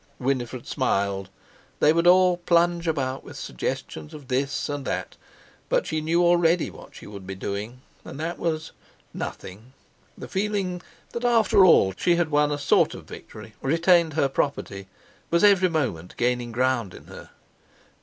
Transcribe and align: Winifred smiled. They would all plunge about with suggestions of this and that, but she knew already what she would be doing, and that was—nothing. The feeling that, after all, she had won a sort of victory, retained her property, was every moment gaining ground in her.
Winifred 0.17 0.65
smiled. 0.65 1.29
They 1.79 1.93
would 1.93 2.07
all 2.07 2.37
plunge 2.37 2.87
about 2.87 3.23
with 3.23 3.37
suggestions 3.37 4.15
of 4.15 4.29
this 4.29 4.67
and 4.67 4.83
that, 4.85 5.15
but 5.69 5.85
she 5.85 6.01
knew 6.01 6.23
already 6.25 6.71
what 6.71 6.95
she 6.95 7.05
would 7.05 7.27
be 7.27 7.35
doing, 7.35 7.81
and 8.03 8.19
that 8.19 8.39
was—nothing. 8.39 9.73
The 10.17 10.27
feeling 10.27 10.81
that, 11.11 11.23
after 11.23 11.63
all, 11.63 11.93
she 11.95 12.15
had 12.15 12.31
won 12.31 12.51
a 12.51 12.57
sort 12.57 12.95
of 12.95 13.03
victory, 13.05 13.53
retained 13.61 14.13
her 14.13 14.27
property, 14.27 14.87
was 15.29 15.43
every 15.43 15.69
moment 15.69 16.15
gaining 16.17 16.51
ground 16.51 16.95
in 16.95 17.05
her. 17.05 17.29